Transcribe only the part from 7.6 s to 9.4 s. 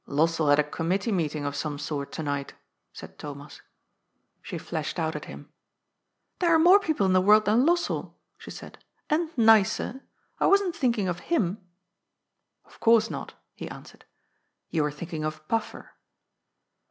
Lossell," she said, ^^ and